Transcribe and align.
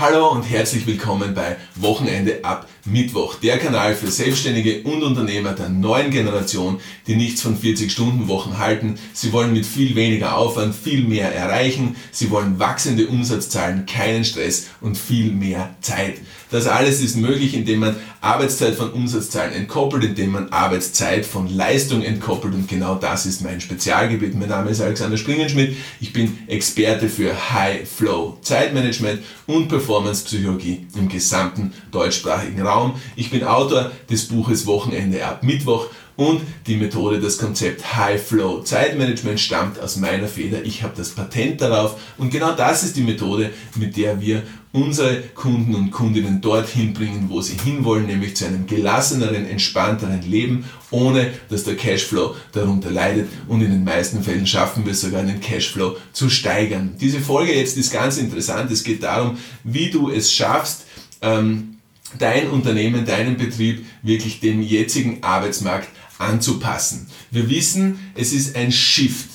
Hallo 0.00 0.30
und 0.30 0.44
herzlich 0.44 0.86
willkommen 0.86 1.34
bei 1.34 1.56
Wochenende 1.74 2.44
ab 2.44 2.68
Mittwoch, 2.84 3.34
der 3.34 3.58
Kanal 3.58 3.96
für 3.96 4.06
Selbstständige 4.06 4.84
und 4.84 5.02
Unternehmer 5.02 5.54
der 5.54 5.70
neuen 5.70 6.12
Generation, 6.12 6.78
die 7.08 7.16
nichts 7.16 7.42
von 7.42 7.58
40-Stunden-Wochen 7.58 8.58
halten. 8.58 8.94
Sie 9.12 9.32
wollen 9.32 9.52
mit 9.52 9.66
viel 9.66 9.96
weniger 9.96 10.36
Aufwand 10.36 10.76
viel 10.76 11.02
mehr 11.02 11.34
erreichen. 11.34 11.96
Sie 12.12 12.30
wollen 12.30 12.60
wachsende 12.60 13.08
Umsatzzahlen, 13.08 13.86
keinen 13.86 14.24
Stress 14.24 14.68
und 14.80 14.96
viel 14.96 15.32
mehr 15.32 15.74
Zeit. 15.80 16.18
Das 16.50 16.66
alles 16.66 17.00
ist 17.02 17.16
möglich, 17.16 17.54
indem 17.54 17.80
man 17.80 17.96
Arbeitszeit 18.20 18.74
von 18.74 18.90
Umsatzzahlen 18.90 19.52
entkoppelt, 19.52 20.02
indem 20.02 20.32
man 20.32 20.48
Arbeitszeit 20.48 21.26
von 21.26 21.48
Leistung 21.48 22.02
entkoppelt 22.02 22.54
und 22.54 22.68
genau 22.68 22.94
das 22.94 23.26
ist 23.26 23.42
mein 23.42 23.60
Spezialgebiet. 23.60 24.34
Mein 24.34 24.48
Name 24.48 24.70
ist 24.70 24.80
Alexander 24.80 25.18
Springenschmidt. 25.18 25.76
Ich 26.00 26.12
bin 26.12 26.38
Experte 26.46 27.08
für 27.08 27.52
High 27.52 27.86
Flow 27.86 28.38
Zeitmanagement 28.40 29.20
und 29.46 29.68
Performance 29.68 30.24
Psychologie 30.24 30.86
im 30.96 31.08
gesamten 31.08 31.72
deutschsprachigen 31.90 32.62
Raum. 32.62 32.94
Ich 33.14 33.30
bin 33.30 33.44
Autor 33.44 33.90
des 34.08 34.28
Buches 34.28 34.66
Wochenende 34.66 35.24
ab 35.26 35.42
Mittwoch 35.42 35.88
und 36.18 36.40
die 36.66 36.74
Methode, 36.74 37.20
das 37.20 37.38
Konzept 37.38 37.94
High 37.96 38.20
Flow 38.20 38.62
Zeitmanagement 38.62 39.38
stammt 39.38 39.78
aus 39.78 39.96
meiner 39.96 40.26
Feder. 40.26 40.64
Ich 40.64 40.82
habe 40.82 40.94
das 40.96 41.10
Patent 41.10 41.60
darauf 41.60 41.94
und 42.18 42.30
genau 42.30 42.56
das 42.56 42.82
ist 42.82 42.96
die 42.96 43.02
Methode, 43.02 43.50
mit 43.76 43.96
der 43.96 44.20
wir 44.20 44.42
unsere 44.72 45.22
Kunden 45.34 45.74
und 45.74 45.90
Kundinnen 45.90 46.40
dorthin 46.40 46.92
bringen, 46.92 47.26
wo 47.28 47.40
sie 47.40 47.56
hinwollen, 47.56 48.06
nämlich 48.06 48.36
zu 48.36 48.46
einem 48.46 48.66
gelasseneren, 48.66 49.46
entspannteren 49.46 50.22
Leben, 50.22 50.64
ohne 50.90 51.32
dass 51.48 51.64
der 51.64 51.76
Cashflow 51.76 52.34
darunter 52.52 52.90
leidet 52.90 53.28
und 53.46 53.62
in 53.62 53.70
den 53.70 53.84
meisten 53.84 54.22
Fällen 54.22 54.46
schaffen 54.46 54.84
wir 54.84 54.94
sogar, 54.94 55.22
den 55.22 55.40
Cashflow 55.40 55.96
zu 56.12 56.28
steigern. 56.28 56.96
Diese 57.00 57.20
Folge 57.20 57.54
jetzt 57.54 57.76
ist 57.76 57.92
ganz 57.92 58.18
interessant. 58.18 58.70
Es 58.70 58.84
geht 58.84 59.02
darum, 59.02 59.38
wie 59.64 59.90
du 59.90 60.10
es 60.10 60.32
schaffst, 60.32 60.84
ähm, 61.22 61.78
dein 62.18 62.50
Unternehmen, 62.50 63.04
deinen 63.04 63.36
Betrieb 63.36 63.84
wirklich 64.02 64.40
dem 64.40 64.62
jetzigen 64.62 65.22
Arbeitsmarkt 65.22 65.88
anzupassen. 66.18 67.08
Wir 67.30 67.48
wissen, 67.48 67.98
es 68.14 68.32
ist 68.32 68.56
ein 68.56 68.72
Shift, 68.72 69.28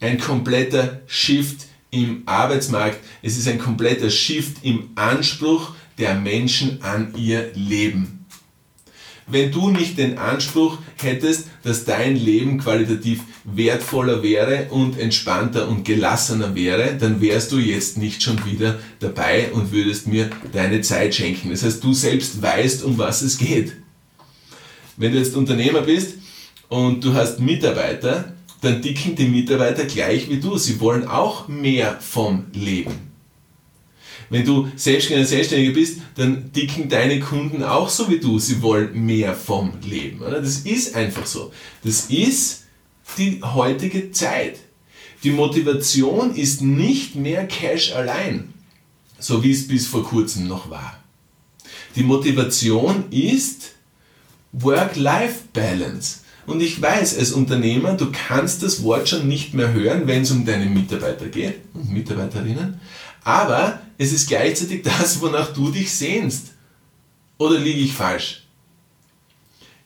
ein 0.00 0.18
kompletter 0.18 1.00
Shift 1.06 1.66
im 1.90 2.22
Arbeitsmarkt. 2.26 2.98
Es 3.22 3.36
ist 3.36 3.48
ein 3.48 3.58
kompletter 3.58 4.10
Shift 4.10 4.58
im 4.62 4.90
Anspruch 4.94 5.74
der 5.98 6.14
Menschen 6.14 6.82
an 6.82 7.14
ihr 7.16 7.50
Leben. 7.54 8.20
Wenn 9.26 9.52
du 9.52 9.70
nicht 9.70 9.96
den 9.96 10.18
Anspruch 10.18 10.78
hättest, 10.96 11.46
dass 11.62 11.84
dein 11.84 12.16
Leben 12.16 12.58
qualitativ 12.58 13.20
wertvoller 13.44 14.24
wäre 14.24 14.66
und 14.70 14.98
entspannter 14.98 15.68
und 15.68 15.84
gelassener 15.84 16.54
wäre, 16.56 16.96
dann 16.98 17.20
wärst 17.20 17.52
du 17.52 17.58
jetzt 17.58 17.96
nicht 17.96 18.22
schon 18.22 18.44
wieder 18.44 18.80
dabei 18.98 19.52
und 19.52 19.70
würdest 19.70 20.08
mir 20.08 20.30
deine 20.52 20.80
Zeit 20.80 21.14
schenken. 21.14 21.50
Das 21.50 21.62
heißt, 21.62 21.82
du 21.82 21.94
selbst 21.94 22.42
weißt, 22.42 22.82
um 22.82 22.98
was 22.98 23.22
es 23.22 23.38
geht. 23.38 23.72
Wenn 24.96 25.12
du 25.12 25.18
jetzt 25.18 25.36
Unternehmer 25.36 25.82
bist 25.82 26.16
und 26.68 27.04
du 27.04 27.14
hast 27.14 27.38
Mitarbeiter, 27.38 28.32
dann 28.60 28.82
dicken 28.82 29.16
die 29.16 29.28
Mitarbeiter 29.28 29.84
gleich 29.84 30.28
wie 30.28 30.40
du. 30.40 30.58
Sie 30.58 30.80
wollen 30.80 31.06
auch 31.06 31.48
mehr 31.48 31.98
vom 32.00 32.46
Leben. 32.52 33.10
Wenn 34.28 34.44
du 34.44 34.68
Selbstständiger 34.76 35.72
bist, 35.72 36.00
dann 36.14 36.52
dicken 36.52 36.88
deine 36.88 37.18
Kunden 37.18 37.64
auch 37.64 37.88
so 37.88 38.08
wie 38.08 38.20
du. 38.20 38.38
Sie 38.38 38.62
wollen 38.62 39.04
mehr 39.04 39.34
vom 39.34 39.72
Leben. 39.82 40.20
Das 40.20 40.58
ist 40.58 40.94
einfach 40.94 41.26
so. 41.26 41.52
Das 41.82 42.06
ist 42.06 42.64
die 43.18 43.40
heutige 43.42 44.12
Zeit. 44.12 44.58
Die 45.24 45.30
Motivation 45.30 46.34
ist 46.34 46.62
nicht 46.62 47.16
mehr 47.16 47.46
Cash 47.46 47.92
allein, 47.92 48.54
so 49.18 49.42
wie 49.42 49.50
es 49.50 49.66
bis 49.66 49.86
vor 49.86 50.04
kurzem 50.04 50.46
noch 50.46 50.70
war. 50.70 51.02
Die 51.96 52.04
Motivation 52.04 53.10
ist 53.10 53.72
Work-Life-Balance. 54.52 56.19
Und 56.50 56.60
ich 56.60 56.82
weiß, 56.82 57.16
als 57.16 57.30
Unternehmer, 57.30 57.92
du 57.92 58.10
kannst 58.10 58.64
das 58.64 58.82
Wort 58.82 59.08
schon 59.08 59.28
nicht 59.28 59.54
mehr 59.54 59.72
hören, 59.72 60.08
wenn 60.08 60.22
es 60.22 60.32
um 60.32 60.44
deine 60.44 60.66
Mitarbeiter 60.66 61.28
geht 61.28 61.60
und 61.74 61.92
Mitarbeiterinnen. 61.92 62.80
Aber 63.22 63.80
es 63.98 64.12
ist 64.12 64.28
gleichzeitig 64.28 64.82
das, 64.98 65.20
wonach 65.20 65.52
du 65.52 65.70
dich 65.70 65.92
sehnst. 65.92 66.48
Oder 67.38 67.56
liege 67.56 67.78
ich 67.78 67.92
falsch? 67.92 68.48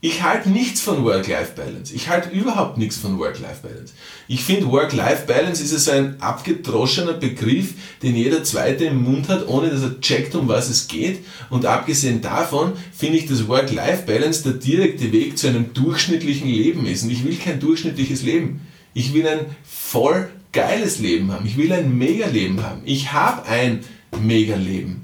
Ich 0.06 0.22
halte 0.22 0.50
nichts 0.50 0.82
von 0.82 1.02
Work-Life-Balance. 1.02 1.94
Ich 1.94 2.10
halte 2.10 2.28
überhaupt 2.28 2.76
nichts 2.76 2.98
von 2.98 3.18
Work-Life-Balance. 3.18 3.94
Ich 4.28 4.44
finde, 4.44 4.70
Work-Life-Balance 4.70 5.62
ist 5.62 5.70
so 5.82 5.92
ein 5.92 6.20
abgedroschener 6.20 7.14
Begriff, 7.14 7.72
den 8.02 8.14
jeder 8.14 8.44
Zweite 8.44 8.84
im 8.84 9.02
Mund 9.02 9.30
hat, 9.30 9.48
ohne 9.48 9.70
dass 9.70 9.80
er 9.80 9.98
checkt, 10.02 10.34
um 10.34 10.46
was 10.46 10.68
es 10.68 10.88
geht. 10.88 11.24
Und 11.48 11.64
abgesehen 11.64 12.20
davon 12.20 12.74
finde 12.94 13.16
ich, 13.16 13.24
dass 13.24 13.48
Work-Life-Balance 13.48 14.42
der 14.42 14.52
direkte 14.52 15.10
Weg 15.10 15.38
zu 15.38 15.46
einem 15.46 15.72
durchschnittlichen 15.72 16.50
Leben 16.50 16.84
ist. 16.84 17.04
Und 17.04 17.10
ich 17.10 17.24
will 17.24 17.36
kein 17.36 17.58
durchschnittliches 17.58 18.24
Leben. 18.24 18.60
Ich 18.92 19.14
will 19.14 19.26
ein 19.26 19.56
voll 19.64 20.28
geiles 20.52 20.98
Leben 20.98 21.32
haben. 21.32 21.46
Ich 21.46 21.56
will 21.56 21.72
ein 21.72 21.96
Mega-Leben 21.96 22.62
haben. 22.62 22.82
Ich 22.84 23.14
habe 23.14 23.48
ein 23.48 23.80
Mega-Leben 24.20 25.03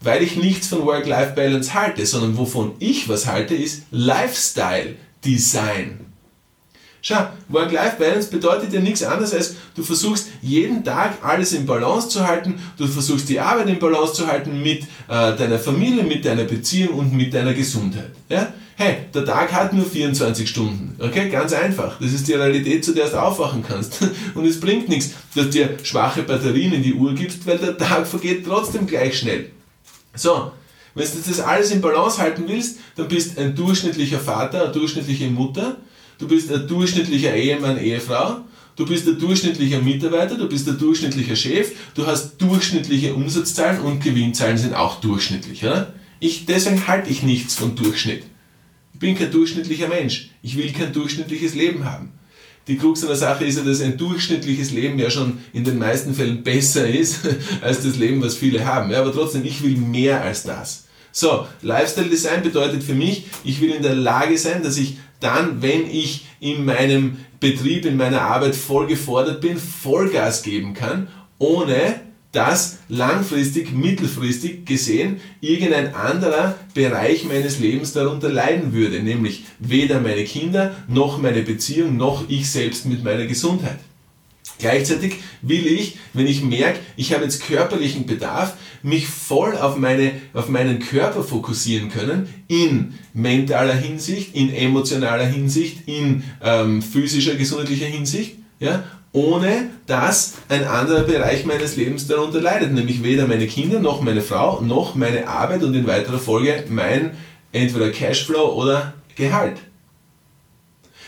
weil 0.00 0.22
ich 0.22 0.36
nichts 0.36 0.68
von 0.68 0.84
Work-Life-Balance 0.84 1.74
halte, 1.74 2.06
sondern 2.06 2.38
wovon 2.38 2.72
ich 2.78 3.08
was 3.08 3.26
halte, 3.26 3.54
ist 3.54 3.82
Lifestyle-Design. 3.90 6.08
Schau, 7.00 7.28
Work-Life-Balance 7.48 8.30
bedeutet 8.30 8.72
ja 8.72 8.80
nichts 8.80 9.02
anderes 9.02 9.32
als, 9.32 9.54
du 9.74 9.82
versuchst 9.82 10.28
jeden 10.42 10.84
Tag 10.84 11.18
alles 11.22 11.52
in 11.52 11.64
Balance 11.64 12.08
zu 12.08 12.26
halten, 12.26 12.60
du 12.76 12.86
versuchst 12.86 13.28
die 13.28 13.38
Arbeit 13.38 13.68
in 13.68 13.78
Balance 13.78 14.14
zu 14.14 14.26
halten 14.26 14.62
mit 14.62 14.82
äh, 14.82 15.36
deiner 15.36 15.58
Familie, 15.58 16.02
mit 16.02 16.24
deiner 16.24 16.44
Beziehung 16.44 16.98
und 16.98 17.12
mit 17.12 17.32
deiner 17.32 17.54
Gesundheit. 17.54 18.10
Ja? 18.28 18.52
Hey, 18.76 18.98
der 19.12 19.24
Tag 19.24 19.52
hat 19.52 19.72
nur 19.72 19.86
24 19.86 20.48
Stunden. 20.48 20.94
Okay, 21.00 21.28
ganz 21.28 21.52
einfach. 21.52 21.98
Das 21.98 22.12
ist 22.12 22.28
die 22.28 22.34
Realität, 22.34 22.84
zu 22.84 22.94
der 22.94 23.08
du 23.08 23.20
aufwachen 23.20 23.64
kannst. 23.66 23.98
Und 24.36 24.46
es 24.46 24.60
bringt 24.60 24.88
nichts, 24.88 25.14
dass 25.34 25.50
dir 25.50 25.70
schwache 25.82 26.22
Batterien 26.22 26.72
in 26.72 26.84
die 26.84 26.94
Uhr 26.94 27.12
gibst, 27.12 27.44
weil 27.44 27.58
der 27.58 27.76
Tag 27.76 28.06
vergeht 28.06 28.46
trotzdem 28.46 28.86
gleich 28.86 29.18
schnell. 29.18 29.50
So, 30.18 30.52
wenn 30.94 31.06
du 31.06 31.18
das 31.26 31.40
alles 31.40 31.70
in 31.70 31.80
Balance 31.80 32.18
halten 32.18 32.44
willst, 32.46 32.78
dann 32.96 33.08
bist 33.08 33.38
ein 33.38 33.54
durchschnittlicher 33.54 34.18
Vater, 34.18 34.64
eine 34.64 34.72
durchschnittliche 34.72 35.28
Mutter, 35.28 35.76
du 36.18 36.26
bist 36.26 36.52
ein 36.52 36.66
durchschnittlicher 36.66 37.34
Ehemann, 37.34 37.78
Ehefrau, 37.78 38.38
du 38.74 38.84
bist 38.84 39.06
ein 39.06 39.18
durchschnittlicher 39.18 39.80
Mitarbeiter, 39.80 40.36
du 40.36 40.48
bist 40.48 40.68
ein 40.68 40.76
durchschnittlicher 40.76 41.36
Chef, 41.36 41.72
du 41.94 42.06
hast 42.06 42.38
durchschnittliche 42.38 43.14
Umsatzzahlen 43.14 43.80
und 43.80 44.02
Gewinnzahlen 44.02 44.58
sind 44.58 44.74
auch 44.74 45.00
durchschnittlich. 45.00 45.64
Oder? 45.64 45.94
Ich, 46.18 46.46
deswegen 46.46 46.88
halte 46.88 47.10
ich 47.10 47.22
nichts 47.22 47.54
von 47.54 47.76
Durchschnitt. 47.76 48.24
Ich 48.92 48.98
bin 48.98 49.16
kein 49.16 49.30
durchschnittlicher 49.30 49.86
Mensch. 49.86 50.30
Ich 50.42 50.56
will 50.56 50.72
kein 50.72 50.92
durchschnittliches 50.92 51.54
Leben 51.54 51.84
haben 51.84 52.17
die 52.68 52.76
Krux 52.76 53.02
an 53.02 53.08
der 53.08 53.16
Sache 53.16 53.44
ist 53.44 53.58
ja, 53.58 53.64
dass 53.64 53.80
ein 53.80 53.96
durchschnittliches 53.96 54.70
Leben 54.70 54.98
ja 54.98 55.10
schon 55.10 55.38
in 55.52 55.64
den 55.64 55.78
meisten 55.78 56.14
Fällen 56.14 56.42
besser 56.42 56.86
ist 56.86 57.20
als 57.62 57.82
das 57.82 57.96
Leben, 57.96 58.22
was 58.22 58.36
viele 58.36 58.64
haben. 58.64 58.90
Ja, 58.90 59.00
aber 59.00 59.12
trotzdem, 59.12 59.44
ich 59.44 59.62
will 59.62 59.76
mehr 59.76 60.22
als 60.22 60.44
das. 60.44 60.84
So, 61.10 61.46
Lifestyle 61.62 62.08
Design 62.08 62.42
bedeutet 62.42 62.82
für 62.82 62.94
mich, 62.94 63.26
ich 63.42 63.60
will 63.60 63.70
in 63.70 63.82
der 63.82 63.94
Lage 63.94 64.36
sein, 64.36 64.62
dass 64.62 64.76
ich 64.76 64.98
dann, 65.20 65.62
wenn 65.62 65.90
ich 65.90 66.26
in 66.38 66.64
meinem 66.64 67.16
Betrieb, 67.40 67.86
in 67.86 67.96
meiner 67.96 68.22
Arbeit 68.22 68.54
voll 68.54 68.86
gefordert 68.86 69.40
bin, 69.40 69.56
Vollgas 69.56 70.42
geben 70.42 70.74
kann, 70.74 71.08
ohne 71.38 72.00
dass 72.32 72.78
langfristig, 72.88 73.72
mittelfristig 73.72 74.66
gesehen 74.66 75.20
irgendein 75.40 75.94
anderer 75.94 76.56
Bereich 76.74 77.24
meines 77.24 77.58
Lebens 77.58 77.92
darunter 77.92 78.28
leiden 78.28 78.72
würde, 78.72 79.02
nämlich 79.02 79.44
weder 79.58 80.00
meine 80.00 80.24
Kinder 80.24 80.76
noch 80.88 81.18
meine 81.18 81.42
Beziehung 81.42 81.96
noch 81.96 82.28
ich 82.28 82.50
selbst 82.50 82.86
mit 82.86 83.02
meiner 83.02 83.26
Gesundheit. 83.26 83.78
Gleichzeitig 84.58 85.14
will 85.40 85.66
ich, 85.66 85.98
wenn 86.14 86.26
ich 86.26 86.42
merke, 86.42 86.80
ich 86.96 87.12
habe 87.12 87.22
jetzt 87.22 87.46
körperlichen 87.46 88.06
Bedarf, 88.06 88.54
mich 88.82 89.06
voll 89.06 89.56
auf, 89.56 89.76
meine, 89.76 90.12
auf 90.34 90.48
meinen 90.48 90.80
Körper 90.80 91.22
fokussieren 91.22 91.90
können, 91.90 92.28
in 92.48 92.94
mentaler 93.12 93.74
Hinsicht, 93.74 94.34
in 94.34 94.52
emotionaler 94.52 95.26
Hinsicht, 95.26 95.86
in 95.86 96.24
ähm, 96.42 96.82
physischer, 96.82 97.36
gesundheitlicher 97.36 97.86
Hinsicht, 97.86 98.36
ja, 98.60 98.84
ohne 99.12 99.70
dass 99.86 100.34
ein 100.48 100.64
anderer 100.64 101.02
Bereich 101.02 101.44
meines 101.44 101.76
Lebens 101.76 102.06
darunter 102.06 102.40
leidet, 102.40 102.72
nämlich 102.72 103.02
weder 103.02 103.26
meine 103.26 103.46
Kinder 103.46 103.80
noch 103.80 104.02
meine 104.02 104.20
Frau 104.20 104.60
noch 104.60 104.94
meine 104.94 105.26
Arbeit 105.26 105.62
und 105.62 105.74
in 105.74 105.86
weiterer 105.86 106.18
Folge 106.18 106.64
mein 106.68 107.12
entweder 107.52 107.90
Cashflow 107.90 108.54
oder 108.54 108.94
Gehalt. 109.16 109.56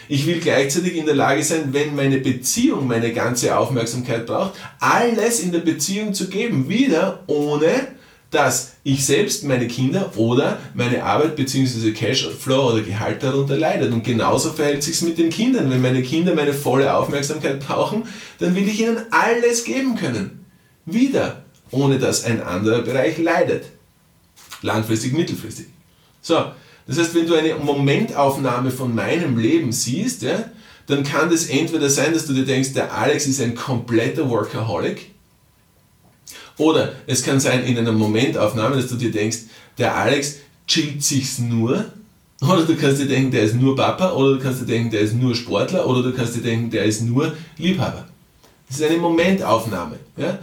Ich 0.09 0.27
will 0.27 0.41
gleichzeitig 0.41 0.97
in 0.97 1.07
der 1.07 1.15
Lage 1.15 1.43
sein, 1.45 1.69
wenn 1.73 1.95
meine 1.95 2.19
Beziehung 2.19 2.89
meine 2.89 3.13
ganze 3.13 3.57
Aufmerksamkeit 3.57 4.27
braucht, 4.27 4.55
alles 4.81 5.39
in 5.39 5.53
der 5.53 5.61
Beziehung 5.61 6.15
zu 6.15 6.29
geben, 6.29 6.69
wieder 6.69 7.23
ohne 7.29 7.87
dass 8.31 8.73
ich 8.85 9.05
selbst, 9.05 9.45
meine 9.45 9.67
Kinder 9.67 10.13
oder 10.17 10.59
meine 10.75 11.03
Arbeit 11.03 11.37
bzw. 11.37 11.93
Cashflow 11.93 12.73
oder 12.73 12.83
Gehalt 12.83 13.23
darunter 13.23 13.57
leidet. 13.57 13.93
Und 13.93 14.05
genauso 14.05 14.53
verhält 14.53 14.83
sich 14.85 15.03
mit 15.03 15.19
den 15.19 15.31
Kindern. 15.31 15.71
Wenn 15.71 15.83
meine 15.83 16.03
Kinder 16.03 16.35
meine 16.35 16.53
volle 16.53 16.95
Aufmerksamkeit 16.95 17.61
brauchen, 17.61 18.05
dann 18.39 18.55
will 18.55 18.69
ich 18.69 18.81
ihnen 18.81 18.99
alles 19.11 19.65
geben 19.65 19.97
können. 19.97 20.45
Wieder 20.87 21.43
ohne 21.71 21.99
dass 21.99 22.25
ein 22.25 22.43
anderer 22.43 22.83
Bereich 22.83 23.19
leidet. 23.19 23.67
Langfristig, 24.63 25.13
mittelfristig. 25.13 25.67
So, 26.21 26.53
das 26.87 26.99
heißt, 26.99 27.15
wenn 27.15 27.27
du 27.27 27.35
eine 27.35 27.55
Momentaufnahme 27.55 28.71
von 28.71 28.95
meinem 28.95 29.39
Leben 29.39 29.73
siehst, 29.73 30.23
ja, 30.23 30.45
dann 30.87 31.05
kann 31.05 31.31
das 31.31 31.47
entweder 31.47 31.89
sein, 31.89 32.13
dass 32.13 32.27
du 32.27 32.33
dir 32.33 32.45
denkst, 32.45 32.73
der 32.73 32.93
Alex 32.93 33.27
ist 33.27 33.41
ein 33.41 33.55
kompletter 33.55 34.29
Workaholic, 34.29 35.10
oder 36.61 36.93
es 37.07 37.23
kann 37.23 37.41
sein 37.41 37.65
in 37.65 37.79
einer 37.79 37.93
Momentaufnahme, 37.93 38.77
dass 38.77 38.89
du 38.89 38.97
dir 38.97 39.11
denkst, 39.11 39.39
der 39.79 39.97
Alex 39.97 40.37
chillt 40.67 41.03
sich's 41.03 41.39
nur, 41.39 41.87
oder 42.43 42.65
du 42.65 42.77
kannst 42.77 43.01
dir 43.01 43.07
denken, 43.07 43.31
der 43.31 43.43
ist 43.43 43.55
nur 43.55 43.75
Papa, 43.77 44.13
oder 44.13 44.37
du 44.37 44.43
kannst 44.43 44.63
dir 44.63 44.67
denken, 44.67 44.91
der 44.91 45.01
ist 45.01 45.15
nur 45.15 45.35
Sportler, 45.35 45.87
oder 45.87 46.03
du 46.03 46.13
kannst 46.13 46.37
dir 46.37 46.43
denken, 46.43 46.71
der 46.71 46.85
ist 46.85 47.03
nur 47.03 47.33
Liebhaber. 47.59 48.07
Das 48.69 48.79
ist 48.79 48.87
eine 48.87 48.99
Momentaufnahme. 48.99 49.97
Ja? 50.17 50.39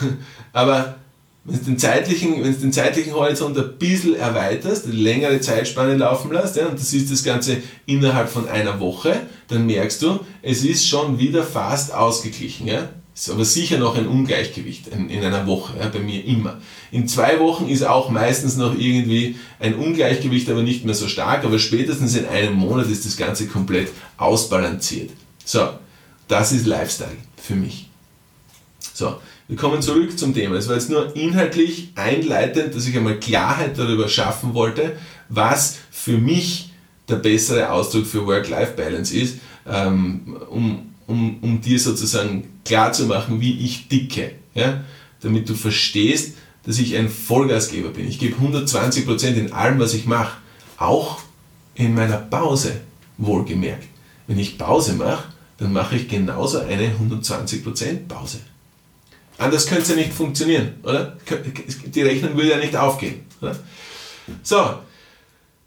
Aber 0.52 0.96
wenn 1.44 1.58
du 1.58 1.64
den 1.64 1.78
zeitlichen, 1.78 2.42
wenn 2.42 2.52
du 2.52 2.60
den 2.60 2.72
zeitlichen 2.72 3.12
Horizont 3.12 3.58
ein 3.58 3.76
bisschen 3.78 4.14
erweiterst, 4.14 4.86
eine 4.86 4.94
längere 4.94 5.40
Zeitspanne 5.40 5.96
laufen 5.96 6.32
lässt, 6.32 6.56
ja, 6.56 6.66
und 6.66 6.78
du 6.78 6.82
siehst 6.82 7.10
das 7.10 7.24
Ganze 7.24 7.58
innerhalb 7.84 8.28
von 8.28 8.48
einer 8.48 8.78
Woche, 8.78 9.20
dann 9.48 9.66
merkst 9.66 10.02
du, 10.02 10.20
es 10.42 10.64
ist 10.64 10.86
schon 10.86 11.18
wieder 11.18 11.42
fast 11.42 11.92
ausgeglichen. 11.92 12.68
Ja? 12.68 12.88
Ist 13.14 13.28
aber 13.28 13.44
sicher 13.44 13.78
noch 13.78 13.96
ein 13.96 14.06
Ungleichgewicht 14.06 14.88
in, 14.88 15.10
in 15.10 15.22
einer 15.22 15.46
Woche, 15.46 15.78
ja, 15.78 15.88
bei 15.88 15.98
mir 15.98 16.24
immer. 16.24 16.60
In 16.90 17.06
zwei 17.08 17.38
Wochen 17.40 17.68
ist 17.68 17.82
auch 17.82 18.08
meistens 18.08 18.56
noch 18.56 18.74
irgendwie 18.74 19.36
ein 19.60 19.74
Ungleichgewicht, 19.74 20.48
aber 20.48 20.62
nicht 20.62 20.86
mehr 20.86 20.94
so 20.94 21.08
stark, 21.08 21.44
aber 21.44 21.58
spätestens 21.58 22.16
in 22.16 22.26
einem 22.26 22.54
Monat 22.54 22.88
ist 22.88 23.04
das 23.04 23.18
Ganze 23.18 23.48
komplett 23.48 23.90
ausbalanciert. 24.16 25.10
So, 25.44 25.68
das 26.26 26.52
ist 26.52 26.66
Lifestyle 26.66 27.16
für 27.36 27.54
mich. 27.54 27.90
So, 28.94 29.16
wir 29.46 29.56
kommen 29.56 29.82
zurück 29.82 30.18
zum 30.18 30.32
Thema. 30.32 30.56
Es 30.56 30.68
war 30.68 30.76
jetzt 30.76 30.88
nur 30.88 31.14
inhaltlich 31.14 31.92
einleitend, 31.94 32.74
dass 32.74 32.86
ich 32.86 32.96
einmal 32.96 33.20
Klarheit 33.20 33.78
darüber 33.78 34.08
schaffen 34.08 34.54
wollte, 34.54 34.96
was 35.28 35.78
für 35.90 36.16
mich 36.16 36.70
der 37.08 37.16
bessere 37.16 37.70
Ausdruck 37.70 38.06
für 38.06 38.26
Work-Life-Balance 38.26 39.14
ist, 39.14 39.38
ähm, 39.66 40.38
um, 40.48 40.91
um, 41.06 41.38
um 41.40 41.60
dir 41.60 41.78
sozusagen 41.78 42.48
klar 42.64 42.92
zu 42.92 43.06
machen, 43.06 43.40
wie 43.40 43.58
ich 43.58 43.88
dicke. 43.88 44.32
Ja? 44.54 44.84
Damit 45.20 45.48
du 45.48 45.54
verstehst, 45.54 46.34
dass 46.64 46.78
ich 46.78 46.96
ein 46.96 47.08
Vollgasgeber 47.08 47.90
bin. 47.90 48.08
Ich 48.08 48.18
gebe 48.18 48.36
120% 48.36 49.34
in 49.34 49.52
allem, 49.52 49.78
was 49.78 49.94
ich 49.94 50.06
mache. 50.06 50.38
Auch 50.78 51.20
in 51.74 51.94
meiner 51.94 52.18
Pause, 52.18 52.80
wohlgemerkt. 53.18 53.86
Wenn 54.26 54.38
ich 54.38 54.58
Pause 54.58 54.94
mache, 54.94 55.24
dann 55.58 55.72
mache 55.72 55.96
ich 55.96 56.08
genauso 56.08 56.60
eine 56.60 56.92
120% 56.94 58.06
Pause. 58.08 58.38
Anders 59.38 59.66
könnte 59.66 59.82
es 59.82 59.88
ja 59.88 59.96
nicht 59.96 60.12
funktionieren, 60.12 60.74
oder? 60.82 61.16
Die 61.86 62.02
Rechnung 62.02 62.36
würde 62.36 62.50
ja 62.50 62.58
nicht 62.58 62.76
aufgehen. 62.76 63.26
Oder? 63.40 63.56
So, 64.42 64.78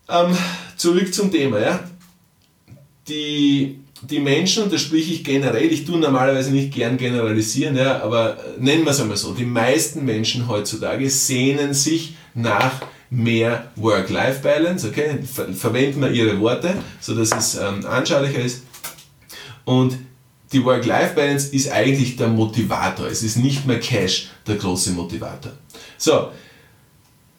ähm, 0.07 0.37
zurück 0.77 1.13
zum 1.13 1.31
Thema. 1.31 1.59
Ja? 1.59 1.79
Die, 3.07 3.79
die 4.09 4.19
Menschen, 4.19 4.63
und 4.63 4.73
da 4.73 4.77
spreche 4.77 5.13
ich 5.13 5.23
generell, 5.23 5.71
ich 5.71 5.85
tue 5.85 5.97
normalerweise 5.97 6.51
nicht 6.51 6.73
gern 6.73 6.97
generalisieren, 6.97 7.75
ja, 7.75 8.01
aber 8.01 8.37
nennen 8.59 8.83
wir 8.83 8.91
es 8.91 8.99
einmal 8.99 9.17
so, 9.17 9.33
die 9.33 9.45
meisten 9.45 10.05
Menschen 10.05 10.47
heutzutage 10.47 11.09
sehnen 11.09 11.73
sich 11.73 12.15
nach 12.33 12.81
mehr 13.09 13.71
Work-Life-Balance, 13.75 14.87
okay? 14.89 15.19
Ver 15.23 15.53
verwenden 15.53 16.01
wir 16.01 16.11
ihre 16.11 16.39
Worte, 16.39 16.75
sodass 16.99 17.31
es 17.31 17.55
ähm, 17.55 17.85
anschaulicher 17.85 18.39
ist. 18.39 18.63
Und 19.63 19.97
die 20.51 20.63
Work-Life-Balance 20.63 21.53
ist 21.53 21.71
eigentlich 21.71 22.17
der 22.17 22.27
Motivator. 22.27 23.07
Es 23.07 23.23
ist 23.23 23.37
nicht 23.37 23.65
mehr 23.65 23.79
Cash 23.79 24.29
der 24.45 24.55
große 24.55 24.91
Motivator. 24.91 25.53
So, 25.97 26.31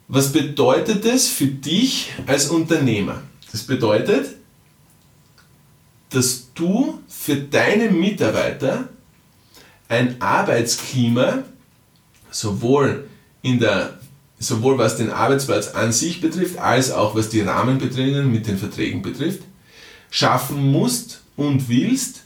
was 0.07 0.31
bedeutet 0.31 1.05
das 1.05 1.27
für 1.27 1.47
dich 1.47 2.11
als 2.25 2.47
Unternehmer? 2.47 3.21
Das 3.51 3.63
bedeutet, 3.63 4.35
dass 6.09 6.46
du 6.57 6.99
für 7.07 7.35
deine 7.35 7.89
Mitarbeiter 7.89 8.89
ein 9.89 10.21
Arbeitsklima 10.21 11.43
sowohl 12.31 13.07
in 13.41 13.59
der 13.59 13.97
sowohl 14.39 14.77
was 14.77 14.97
den 14.97 15.09
Arbeitsplatz 15.09 15.69
an 15.69 15.91
sich 15.91 16.21
betrifft, 16.21 16.59
als 16.59 16.91
auch 16.91 17.15
was 17.15 17.29
die 17.29 17.41
Rahmenbedingungen 17.41 18.31
mit 18.31 18.47
den 18.47 18.57
Verträgen 18.57 19.01
betrifft, 19.01 19.41
schaffen 20.11 20.71
musst 20.71 21.23
und 21.35 21.69
willst, 21.69 22.23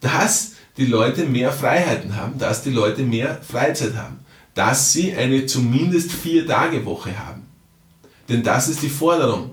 dass 0.00 0.52
die 0.76 0.86
Leute 0.86 1.24
mehr 1.24 1.52
Freiheiten 1.52 2.16
haben, 2.16 2.38
dass 2.38 2.62
die 2.62 2.70
Leute 2.70 3.02
mehr 3.02 3.40
Freizeit 3.42 3.94
haben, 3.96 4.20
dass 4.54 4.92
sie 4.92 5.14
eine 5.14 5.46
zumindest 5.46 6.12
vier 6.12 6.46
Tage 6.46 6.84
Woche 6.84 7.18
haben. 7.18 7.46
Denn 8.28 8.42
das 8.42 8.68
ist 8.68 8.82
die 8.82 8.88
Forderung. 8.88 9.52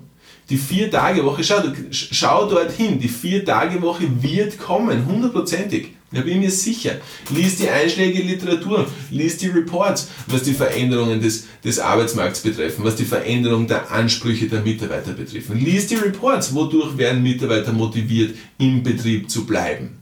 Die 0.52 0.58
vier 0.58 0.92
Tage 0.92 1.24
Woche, 1.24 1.46
schau, 1.46 1.62
schau 1.92 2.46
dorthin, 2.46 3.00
die 3.00 3.08
vier 3.08 3.46
Tage 3.46 3.82
Woche 3.82 4.04
wird 4.22 4.60
kommen, 4.60 5.06
hundertprozentig. 5.06 5.92
Da 6.12 6.20
bin 6.20 6.42
mir 6.42 6.52
sicher. 6.52 6.96
Lies 7.34 7.56
die 7.56 7.70
einschlägige 7.70 8.24
Literatur, 8.24 8.86
lies 9.12 9.38
die 9.38 9.48
Reports, 9.48 10.10
was 10.28 10.44
die 10.44 10.52
Veränderungen 10.52 11.22
des, 11.22 11.48
des 11.64 11.80
Arbeitsmarkts 11.80 12.42
betreffen, 12.42 12.84
was 12.84 12.98
die 12.98 13.06
Veränderung 13.06 13.66
der 13.66 13.90
Ansprüche 13.92 14.50
der 14.50 14.60
Mitarbeiter 14.60 15.14
betreffen. 15.14 15.58
Lies 15.58 15.88
die 15.88 15.96
Reports, 15.96 16.54
wodurch 16.54 16.98
werden 16.98 17.24
Mitarbeiter 17.24 17.72
motiviert, 17.72 18.36
im 18.58 18.84
Betrieb 18.84 19.32
zu 19.32 19.46
bleiben. 19.46 20.01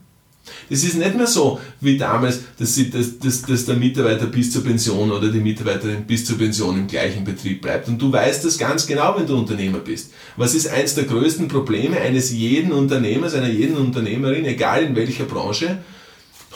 Es 0.70 0.84
ist 0.84 0.96
nicht 0.96 1.16
mehr 1.16 1.28
so 1.28 1.60
wie 1.82 1.98
damals, 1.98 2.40
dass, 2.58 2.76
sie, 2.76 2.90
dass, 2.90 3.20
dass, 3.20 3.42
dass 3.42 3.66
der 3.66 3.76
Mitarbeiter 3.76 4.28
bis 4.28 4.52
zur 4.52 4.64
Pension 4.64 5.12
oder 5.12 5.30
die 5.30 5.40
Mitarbeiterin 5.40 6.06
bis 6.06 6.26
zur 6.26 6.38
Pension 6.38 6.78
im 6.78 6.88
gleichen 6.88 7.24
Betrieb 7.24 7.62
bleibt. 7.62 7.88
Und 7.88 8.02
du 8.02 8.12
weißt 8.12 8.46
das 8.46 8.58
ganz 8.58 8.86
genau, 8.86 9.18
wenn 9.18 9.28
du 9.28 9.38
Unternehmer 9.38 9.80
bist. 9.80 10.14
Was 10.38 10.56
ist 10.56 10.68
eines 10.68 10.96
der 10.96 11.06
größten 11.06 11.48
Probleme 11.48 12.00
eines 12.00 12.32
jeden 12.32 12.72
Unternehmers, 12.72 13.34
einer 13.34 13.50
jeden 13.50 13.78
Unternehmerin, 13.78 14.46
egal 14.46 14.84
in 14.84 14.96
welcher 14.96 15.26
Branche? 15.26 15.80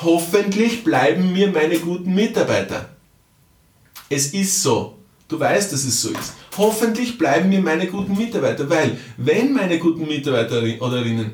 Hoffentlich 0.01 0.84
bleiben 0.84 1.34
mir 1.34 1.50
meine 1.50 1.78
guten 1.80 2.13
Mitarbeiter. 2.13 2.90
Es 4.10 4.34
ist 4.34 4.62
so. 4.62 4.98
Du 5.28 5.40
weißt, 5.40 5.72
dass 5.72 5.84
es 5.84 6.01
so 6.01 6.10
ist. 6.10 6.34
Hoffentlich 6.57 7.18
bleiben 7.18 7.50
mir 7.50 7.62
meine 7.62 7.88
guten 7.88 8.16
Mitarbeiter, 8.16 8.69
weil 8.69 8.98
wenn 9.18 9.54
meine 9.54 9.80
guten 9.80 10.07
Mitarbeiterinnen 10.07 11.31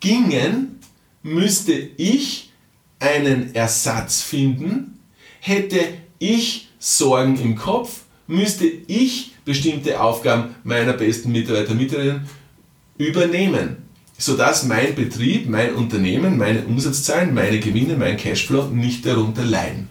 gingen, 0.00 0.79
müsste 1.22 1.72
ich 1.72 2.50
einen 2.98 3.54
Ersatz 3.54 4.22
finden, 4.22 4.98
hätte 5.40 5.80
ich 6.18 6.68
Sorgen 6.78 7.38
im 7.40 7.56
Kopf, 7.56 8.02
müsste 8.26 8.64
ich 8.64 9.32
bestimmte 9.44 10.00
Aufgaben 10.00 10.54
meiner 10.64 10.92
besten 10.92 11.32
Mitarbeiter, 11.32 11.74
Mitarbeiterinnen 11.74 12.28
übernehmen, 12.98 13.76
sodass 14.18 14.64
mein 14.64 14.94
Betrieb, 14.94 15.48
mein 15.48 15.74
Unternehmen, 15.74 16.36
meine 16.36 16.64
Umsatzzahlen, 16.64 17.34
meine 17.34 17.58
Gewinne, 17.58 17.96
mein 17.96 18.16
Cashflow 18.16 18.66
nicht 18.66 19.04
darunter 19.06 19.44
leiden. 19.44 19.88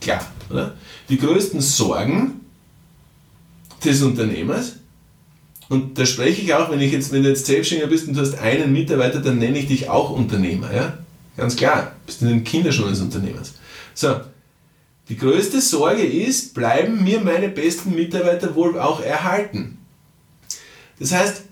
Klar, 0.00 0.24
oder? 0.50 0.76
Die 1.08 1.18
größten 1.18 1.60
Sorgen 1.60 2.40
des 3.84 4.02
Unternehmers 4.02 4.77
und 5.68 5.98
da 5.98 6.06
spreche 6.06 6.40
ich 6.40 6.54
auch, 6.54 6.70
wenn 6.70 6.80
ich 6.80 6.92
jetzt, 6.92 7.12
wenn 7.12 7.22
du 7.22 7.28
jetzt 7.28 7.46
Selbstständiger 7.46 7.90
bist 7.90 8.08
und 8.08 8.14
du 8.14 8.20
hast 8.20 8.38
einen 8.38 8.72
Mitarbeiter, 8.72 9.20
dann 9.20 9.38
nenne 9.38 9.58
ich 9.58 9.66
dich 9.66 9.88
auch 9.88 10.10
Unternehmer, 10.10 10.74
ja? 10.74 10.98
Ganz 11.36 11.56
klar, 11.56 11.92
bist 12.06 12.22
in 12.22 12.28
den 12.28 12.44
Kinderschuhen 12.44 12.90
des 12.90 13.00
Unternehmers. 13.00 13.54
So, 13.94 14.20
die 15.08 15.16
größte 15.16 15.60
Sorge 15.60 16.02
ist, 16.02 16.54
bleiben 16.54 17.04
mir 17.04 17.20
meine 17.20 17.48
besten 17.48 17.94
Mitarbeiter 17.94 18.54
wohl 18.54 18.78
auch 18.78 19.00
erhalten? 19.00 19.78
Das 20.98 21.12
heißt, 21.12 21.42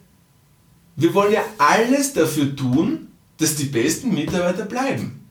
wir 0.97 1.15
wollen 1.15 1.33
ja 1.33 1.45
alles 1.59 2.15
dafür 2.15 2.57
tun, 2.57 3.09
dass 3.39 3.55
die 3.55 3.65
besten 3.65 4.15
Mitarbeiter 4.15 4.65
bleiben. 4.65 5.26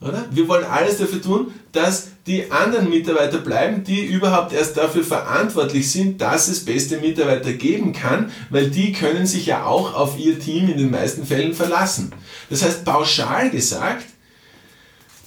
Oder? 0.00 0.26
Wir 0.30 0.46
wollen 0.46 0.64
alles 0.64 0.98
dafür 0.98 1.20
tun, 1.20 1.52
dass 1.72 2.08
die 2.26 2.52
anderen 2.52 2.88
Mitarbeiter 2.88 3.38
bleiben, 3.38 3.82
die 3.82 4.04
überhaupt 4.04 4.52
erst 4.52 4.76
dafür 4.76 5.02
verantwortlich 5.02 5.90
sind, 5.90 6.20
dass 6.20 6.46
es 6.46 6.64
beste 6.64 6.98
Mitarbeiter 6.98 7.52
geben 7.52 7.92
kann, 7.92 8.30
weil 8.50 8.70
die 8.70 8.92
können 8.92 9.26
sich 9.26 9.46
ja 9.46 9.64
auch 9.64 9.94
auf 9.94 10.16
ihr 10.18 10.38
Team 10.38 10.68
in 10.68 10.78
den 10.78 10.90
meisten 10.90 11.26
Fällen 11.26 11.52
verlassen. 11.52 12.12
Das 12.48 12.62
heißt, 12.62 12.84
pauschal 12.84 13.50
gesagt, 13.50 14.06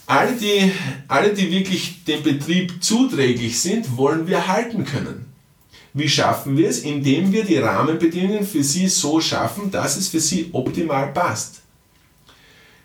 alle 0.07 0.33
die, 0.33 0.71
alle, 1.07 1.33
die 1.33 1.51
wirklich 1.51 2.05
dem 2.05 2.23
Betrieb 2.23 2.81
zuträglich 2.81 3.59
sind, 3.59 3.97
wollen 3.97 4.27
wir 4.27 4.47
halten 4.47 4.85
können. 4.85 5.25
Wie 5.93 6.07
schaffen 6.07 6.55
wir 6.55 6.69
es? 6.69 6.79
Indem 6.79 7.33
wir 7.33 7.43
die 7.43 7.57
Rahmenbedingungen 7.57 8.45
für 8.45 8.63
sie 8.63 8.87
so 8.87 9.19
schaffen, 9.19 9.69
dass 9.71 9.97
es 9.97 10.07
für 10.07 10.21
sie 10.21 10.49
optimal 10.53 11.11
passt 11.11 11.60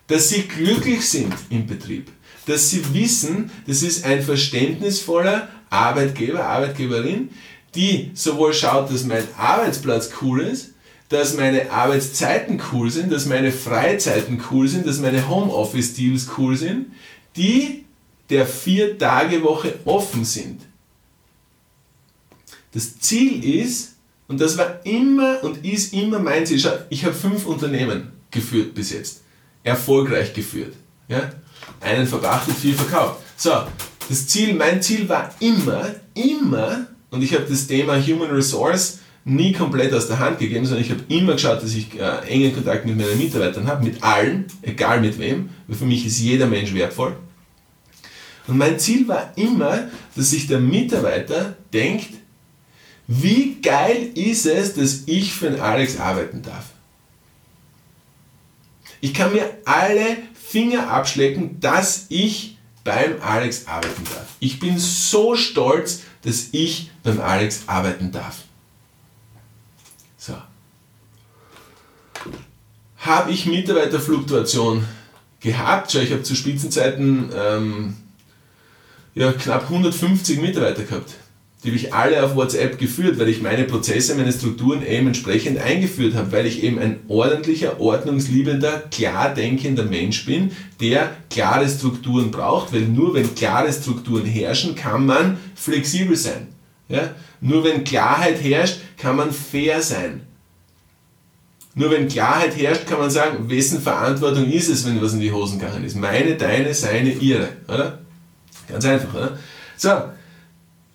dass 0.06 0.28
sie 0.28 0.42
glücklich 0.42 1.08
sind 1.08 1.34
im 1.50 1.66
Betrieb, 1.66 2.10
dass 2.46 2.70
sie 2.70 2.94
wissen, 2.94 3.50
das 3.66 3.82
ist 3.82 4.04
ein 4.04 4.22
verständnisvoller 4.22 5.48
Arbeitgeber, 5.70 6.44
Arbeitgeberin, 6.44 7.30
die 7.74 8.10
sowohl 8.14 8.54
schaut, 8.54 8.90
dass 8.90 9.04
mein 9.04 9.24
Arbeitsplatz 9.36 10.10
cool 10.22 10.40
ist, 10.40 10.70
dass 11.08 11.36
meine 11.36 11.70
Arbeitszeiten 11.70 12.60
cool 12.72 12.90
sind, 12.90 13.12
dass 13.12 13.26
meine 13.26 13.52
Freizeiten 13.52 14.42
cool 14.50 14.66
sind, 14.66 14.86
dass 14.86 14.98
meine 14.98 15.28
Homeoffice-Deals 15.28 16.28
cool 16.38 16.56
sind, 16.56 16.86
die 17.36 17.84
der 18.30 18.46
Vier-Tage-Woche 18.46 19.74
offen 19.84 20.24
sind. 20.24 20.62
Das 22.72 22.98
Ziel 22.98 23.44
ist, 23.60 23.94
und 24.28 24.40
das 24.40 24.58
war 24.58 24.84
immer 24.84 25.42
und 25.44 25.64
ist 25.64 25.92
immer 25.92 26.18
mein 26.18 26.44
Ziel, 26.44 26.60
ich 26.90 27.04
habe 27.04 27.14
fünf 27.14 27.46
Unternehmen 27.46 28.12
geführt 28.30 28.74
bis 28.74 28.92
jetzt, 28.92 29.22
erfolgreich 29.66 30.32
geführt. 30.32 30.74
Ja? 31.08 31.30
Einen 31.80 32.06
verpachtet, 32.06 32.56
vier 32.56 32.74
verkauft. 32.74 33.20
So, 33.36 33.50
das 34.08 34.26
Ziel, 34.28 34.54
mein 34.54 34.80
Ziel 34.80 35.08
war 35.08 35.30
immer, 35.40 35.94
immer, 36.14 36.86
und 37.10 37.22
ich 37.22 37.34
habe 37.34 37.44
das 37.48 37.66
Thema 37.66 38.00
Human 38.00 38.30
Resource 38.30 39.00
nie 39.24 39.52
komplett 39.52 39.92
aus 39.92 40.06
der 40.06 40.20
Hand 40.20 40.38
gegeben, 40.38 40.64
sondern 40.64 40.84
ich 40.84 40.90
habe 40.90 41.02
immer 41.08 41.32
geschaut, 41.32 41.62
dass 41.62 41.74
ich 41.74 41.98
äh, 41.98 42.28
engen 42.28 42.54
Kontakt 42.54 42.86
mit 42.86 42.96
meinen 42.96 43.18
Mitarbeitern 43.18 43.66
habe, 43.66 43.84
mit 43.84 44.02
allen, 44.02 44.46
egal 44.62 45.00
mit 45.00 45.18
wem, 45.18 45.50
weil 45.66 45.76
für 45.76 45.84
mich 45.84 46.06
ist 46.06 46.20
jeder 46.20 46.46
Mensch 46.46 46.72
wertvoll. 46.72 47.16
Und 48.46 48.58
mein 48.58 48.78
Ziel 48.78 49.08
war 49.08 49.32
immer, 49.34 49.88
dass 50.14 50.30
sich 50.30 50.46
der 50.46 50.60
Mitarbeiter 50.60 51.56
denkt, 51.72 52.10
wie 53.08 53.56
geil 53.60 54.10
ist 54.14 54.46
es, 54.46 54.74
dass 54.74 55.02
ich 55.06 55.32
für 55.34 55.50
den 55.50 55.60
Alex 55.60 55.98
arbeiten 55.98 56.42
darf. 56.42 56.66
Ich 59.00 59.14
kann 59.14 59.32
mir 59.32 59.50
alle 59.64 60.18
Finger 60.34 60.90
abschlecken, 60.90 61.60
dass 61.60 62.06
ich 62.08 62.56
beim 62.84 63.20
Alex 63.20 63.66
arbeiten 63.66 64.04
darf. 64.04 64.26
Ich 64.40 64.60
bin 64.60 64.78
so 64.78 65.34
stolz, 65.34 66.02
dass 66.22 66.48
ich 66.52 66.90
beim 67.02 67.20
Alex 67.20 67.64
arbeiten 67.66 68.12
darf. 68.12 68.44
So. 70.16 70.34
Habe 72.98 73.32
ich 73.32 73.46
Mitarbeiterfluktuation 73.46 74.84
gehabt? 75.40 75.92
Schau, 75.92 75.98
ich 75.98 76.12
habe 76.12 76.22
zu 76.22 76.34
Spitzenzeiten 76.34 77.30
ähm, 77.34 77.96
ja, 79.14 79.32
knapp 79.32 79.64
150 79.64 80.40
Mitarbeiter 80.40 80.84
gehabt. 80.84 81.14
Die 81.66 81.72
habe 81.72 81.80
ich 81.80 81.92
alle 81.92 82.22
auf 82.22 82.36
WhatsApp 82.36 82.78
geführt, 82.78 83.18
weil 83.18 83.28
ich 83.28 83.42
meine 83.42 83.64
Prozesse, 83.64 84.14
meine 84.14 84.30
Strukturen 84.30 84.86
eben 84.86 85.08
entsprechend 85.08 85.58
eingeführt 85.58 86.14
habe, 86.14 86.30
weil 86.30 86.46
ich 86.46 86.62
eben 86.62 86.78
ein 86.78 87.00
ordentlicher, 87.08 87.80
ordnungsliebender, 87.80 88.84
klar 88.92 89.34
denkender 89.34 89.82
Mensch 89.82 90.24
bin, 90.26 90.52
der 90.80 91.10
klare 91.28 91.68
Strukturen 91.68 92.30
braucht, 92.30 92.72
weil 92.72 92.82
nur 92.82 93.14
wenn 93.14 93.34
klare 93.34 93.72
Strukturen 93.72 94.24
herrschen, 94.24 94.76
kann 94.76 95.06
man 95.06 95.38
flexibel 95.56 96.14
sein. 96.14 96.46
Ja? 96.88 97.16
Nur 97.40 97.64
wenn 97.64 97.82
Klarheit 97.82 98.40
herrscht, 98.40 98.78
kann 98.96 99.16
man 99.16 99.32
fair 99.32 99.82
sein. 99.82 100.20
Nur 101.74 101.90
wenn 101.90 102.06
Klarheit 102.06 102.56
herrscht, 102.56 102.86
kann 102.86 103.00
man 103.00 103.10
sagen, 103.10 103.50
wessen 103.50 103.80
Verantwortung 103.82 104.48
ist 104.52 104.68
es, 104.68 104.86
wenn 104.86 105.02
was 105.02 105.14
in 105.14 105.20
die 105.20 105.32
Hosen 105.32 105.58
gegangen 105.58 105.82
ist. 105.82 105.96
Meine, 105.96 106.36
deine, 106.36 106.72
seine, 106.74 107.10
ihre. 107.10 107.48
Oder? 107.66 107.98
Ganz 108.68 108.84
einfach. 108.84 109.12
Oder? 109.12 109.38
So, 109.76 109.90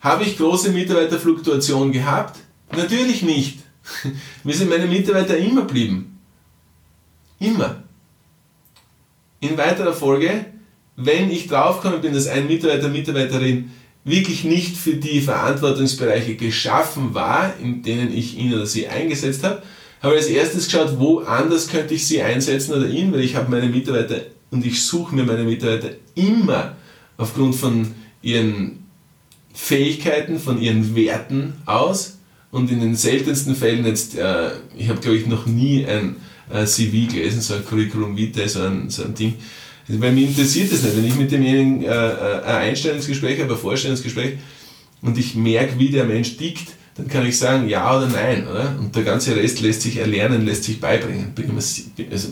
habe 0.02 0.24
ich 0.24 0.38
große 0.38 0.72
Mitarbeiterfluktuation 0.72 1.92
gehabt? 1.92 2.40
Natürlich 2.76 3.22
nicht. 3.22 3.60
Mir 4.44 4.56
sind 4.56 4.70
meine 4.70 4.88
Mitarbeiter 4.88 5.38
immer 5.38 5.64
blieben. 5.64 6.20
Immer. 7.40 7.84
In 9.40 9.58
weiterer 9.58 9.94
Folge, 9.94 10.46
wenn 10.96 11.32
ich 11.32 11.48
draufgekommen 11.48 12.02
bin, 12.02 12.14
dass 12.14 12.28
ein 12.28 12.48
Mitarbeiter, 12.48 12.90
Mitarbeiterin 12.90 13.72
wirklich 14.04 14.44
nicht 14.44 14.78
für 14.78 14.96
die 14.96 15.22
Verantwortungsbereiche 15.22 16.36
geschaffen 16.36 17.14
war, 17.14 17.54
in 17.62 17.84
denen 17.84 18.14
ich 18.14 18.38
ihn 18.38 18.54
oder 18.54 18.66
sie 18.66 18.88
eingesetzt 18.88 19.44
habe, 19.44 19.62
habe 20.02 20.16
ich 20.16 20.22
als 20.22 20.30
erstes 20.30 20.66
geschaut, 20.66 21.00
wo 21.00 21.20
anders 21.20 21.68
könnte 21.68 21.94
ich 21.94 22.08
sie 22.08 22.22
einsetzen 22.22 22.74
oder 22.74 22.88
ihn, 22.88 23.14
weil 23.14 23.22
ich 23.22 23.36
habe 23.36 23.52
meine 23.52 23.68
Mitarbeiter 23.68 24.22
und 24.50 24.66
ich 24.66 24.84
suche 24.84 25.16
mir 25.16 25.24
meine 25.24 25.44
Mitarbeiter 25.44 25.90
immer 26.16 26.76
aufgrund 27.18 27.56
von 27.56 27.94
ihren 28.24 28.81
Fähigkeiten, 29.54 30.40
von 30.40 30.62
ihren 30.62 30.96
Werten 30.96 31.54
aus 31.66 32.18
und 32.52 32.72
in 32.72 32.80
den 32.80 32.96
seltensten 32.96 33.56
Fällen 33.56 33.86
jetzt, 33.86 34.18
äh, 34.18 34.52
ich 34.78 34.90
habe 34.90 35.00
glaube 35.00 35.18
ich 35.18 35.28
noch 35.28 35.46
nie 35.46 35.86
ein 35.86 36.18
äh, 36.52 36.66
CV 36.66 37.12
gelesen, 37.12 37.42
so 37.42 37.56
ein 37.56 37.66
Curriculum 37.66 38.18
Vitae, 38.18 38.48
so 38.48 38.62
ein, 38.62 38.90
so 38.90 39.04
ein 39.04 39.14
Ding, 39.14 39.36
weil 39.88 40.12
mich 40.12 40.30
interessiert 40.30 40.72
das 40.72 40.84
nicht. 40.84 40.96
Wenn 40.96 41.06
ich 41.06 41.16
mit 41.16 41.32
demjenigen 41.32 41.84
äh, 41.84 41.88
äh, 41.88 42.42
ein 42.44 42.70
Einstellungsgespräch 42.70 43.42
habe, 43.42 43.54
ein 43.54 43.60
Vorstellungsgespräch 43.60 44.38
und 45.02 45.18
ich 45.18 45.36
merke, 45.36 45.80
wie 45.80 45.90
der 45.90 46.06
Mensch 46.06 46.38
tickt, 46.38 46.68
dann 46.96 47.08
kann 47.08 47.26
ich 47.26 47.38
sagen 47.38 47.68
ja 47.68 47.98
oder 47.98 48.08
nein. 48.08 48.48
Oder? 48.48 48.76
Und 48.80 48.96
der 48.96 49.04
ganze 49.04 49.36
Rest 49.36 49.62
lässt 49.62 49.82
sich 49.82 49.98
erlernen, 49.98 50.46
lässt 50.46 50.66
sich 50.66 50.80
beibringen. 50.80 51.34
Bin 51.34 51.52
also, 51.56 52.30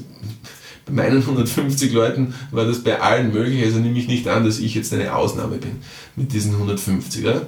meinen 0.91 1.21
150 1.21 1.91
Leuten 1.91 2.33
war 2.51 2.65
das 2.65 2.83
bei 2.83 2.99
allen 2.99 3.33
möglich, 3.33 3.63
also 3.63 3.79
nehme 3.79 3.99
ich 3.99 4.07
nicht 4.07 4.27
an, 4.27 4.45
dass 4.45 4.59
ich 4.59 4.75
jetzt 4.75 4.93
eine 4.93 5.15
Ausnahme 5.15 5.57
bin 5.57 5.77
mit 6.15 6.33
diesen 6.33 6.53
150. 6.53 7.25
Oder? 7.25 7.47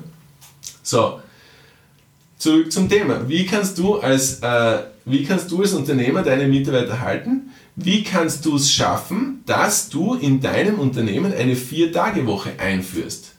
So, 0.83 1.19
zurück 2.38 2.71
zum 2.71 2.89
Thema. 2.89 3.27
Wie 3.27 3.45
kannst 3.45 3.77
du 3.77 4.00
als, 4.00 4.39
äh, 4.39 4.79
wie 5.05 5.24
kannst 5.24 5.51
du 5.51 5.62
als 5.62 5.74
Unternehmer 5.74 6.24
deine 6.24 6.48
Mitarbeiter 6.48 7.00
halten? 7.00 7.51
Wie 7.75 8.03
kannst 8.03 8.45
du 8.45 8.55
es 8.55 8.71
schaffen, 8.71 9.43
dass 9.45 9.89
du 9.89 10.15
in 10.15 10.41
deinem 10.41 10.79
Unternehmen 10.79 11.33
eine 11.33 11.55
Vier-Tage-Woche 11.55 12.51
einführst? 12.60 13.33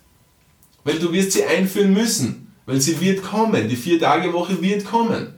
Weil 0.85 0.99
du 0.99 1.13
wirst 1.13 1.33
sie 1.33 1.45
einführen 1.45 1.93
müssen, 1.93 2.53
weil 2.67 2.81
sie 2.81 3.01
wird 3.01 3.23
kommen. 3.23 3.69
Die 3.69 3.77
Vier-Tage-Woche 3.77 4.61
wird 4.63 4.85
kommen. 4.85 5.35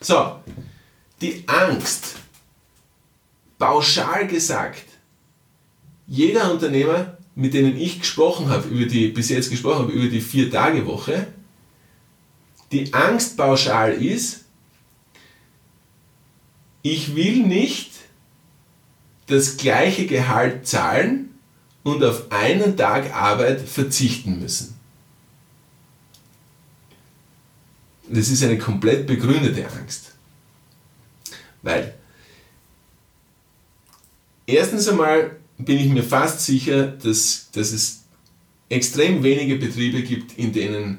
So, 0.00 0.36
die 1.20 1.44
Angst, 1.46 2.16
pauschal 3.64 4.26
gesagt, 4.26 4.84
jeder 6.06 6.52
Unternehmer, 6.52 7.16
mit 7.34 7.54
denen 7.54 7.78
ich 7.78 8.00
gesprochen 8.00 8.50
habe, 8.50 8.68
über 8.68 8.84
die, 8.84 9.08
bis 9.08 9.30
jetzt 9.30 9.48
gesprochen 9.48 9.84
habe, 9.84 9.92
über 9.92 10.08
die 10.08 10.20
Vier-Tage-Woche, 10.20 11.28
die 12.72 12.92
Angst 12.92 13.38
pauschal 13.38 13.94
ist, 13.94 14.44
ich 16.82 17.16
will 17.16 17.38
nicht 17.38 17.92
das 19.28 19.56
gleiche 19.56 20.06
Gehalt 20.06 20.66
zahlen 20.66 21.30
und 21.84 22.04
auf 22.04 22.30
einen 22.30 22.76
Tag 22.76 23.14
Arbeit 23.14 23.62
verzichten 23.62 24.40
müssen. 24.40 24.78
Das 28.10 28.28
ist 28.28 28.42
eine 28.42 28.58
komplett 28.58 29.06
begründete 29.06 29.66
Angst. 29.70 30.12
Weil, 31.62 31.94
erstens 34.46 34.88
einmal 34.88 35.36
bin 35.58 35.78
ich 35.78 35.88
mir 35.88 36.02
fast 36.02 36.40
sicher, 36.40 36.86
dass, 36.86 37.50
dass 37.52 37.72
es 37.72 38.04
extrem 38.68 39.22
wenige 39.22 39.56
Betriebe 39.56 40.02
gibt, 40.02 40.36
in 40.38 40.52
denen 40.52 40.98